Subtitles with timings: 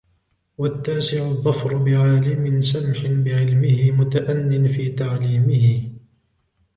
[0.57, 5.89] وَالتَّاسِعُ الظَّفَرُ بِعَالِمٍ سَمْحٍ بِعِلْمِهِ مُتَأَنٍّ فِي تَعْلِيمِهِ